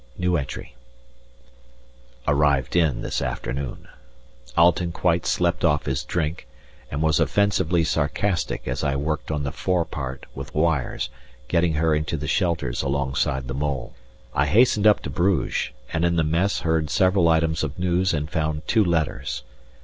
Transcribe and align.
Arrived 2.27 2.75
in, 2.75 3.03
this 3.03 3.21
afternoon. 3.21 3.87
Alten 4.57 4.91
quite 4.91 5.27
slept 5.27 5.63
off 5.63 5.85
his 5.85 6.03
drink, 6.03 6.47
and 6.89 7.03
was 7.03 7.19
offensively 7.19 7.83
sarcastic 7.83 8.67
as 8.67 8.83
I 8.83 8.95
worked 8.95 9.29
on 9.29 9.43
the 9.43 9.51
forepart 9.51 10.25
with 10.33 10.55
wires, 10.55 11.11
getting 11.47 11.75
her 11.75 11.93
into 11.93 12.17
the 12.17 12.27
shelters 12.27 12.81
alongside 12.81 13.47
the 13.47 13.53
mole. 13.53 13.93
I 14.33 14.47
hastened 14.47 14.87
up 14.87 15.01
to 15.03 15.11
Bruges, 15.11 15.69
and 15.93 16.03
in 16.03 16.15
the 16.15 16.23
Mess 16.23 16.61
heard 16.61 16.89
several 16.89 17.29
items 17.29 17.63
of 17.63 17.77
news 17.77 18.11
and 18.11 18.27
found 18.27 18.67
two 18.67 18.83
letters. 18.83 19.43